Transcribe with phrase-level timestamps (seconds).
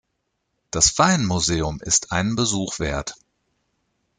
[0.71, 3.13] Das Weinmuseum ist einen Besuch wert.